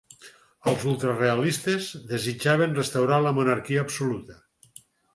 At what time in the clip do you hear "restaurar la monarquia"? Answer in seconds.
2.81-3.89